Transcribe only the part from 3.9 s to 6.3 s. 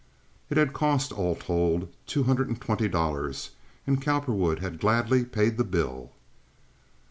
Cowperwood had gladly paid the bill.